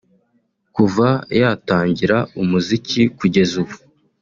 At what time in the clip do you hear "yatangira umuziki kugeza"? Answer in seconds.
1.39-3.53